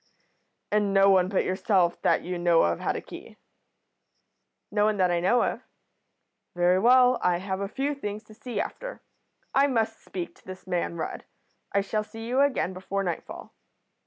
"'And 0.71 0.95
no 0.95 1.11
one 1.11 1.29
but 1.29 1.43
yourself, 1.45 2.01
that 2.01 2.23
you 2.23 2.39
know 2.39 2.63
of, 2.63 2.79
had 2.79 2.95
a 2.95 3.01
key?' 3.01 3.37
"'No 4.71 4.83
one 4.85 4.97
that 4.97 5.11
I 5.11 5.19
know 5.19 5.43
of.' 5.43 5.61
"'Very 6.55 6.79
well. 6.79 7.19
I 7.21 7.37
have 7.37 7.59
a 7.61 7.67
few 7.67 7.93
things 7.93 8.23
to 8.23 8.33
see 8.33 8.59
after. 8.59 9.03
I 9.53 9.67
must 9.67 10.03
speak 10.03 10.33
to 10.37 10.43
this 10.47 10.65
man 10.65 10.95
Rudd. 10.97 11.25
I 11.71 11.81
shall 11.81 12.03
see 12.03 12.25
you 12.27 12.41
again 12.41 12.73
before 12.73 13.03
nightfall.' 13.03 13.53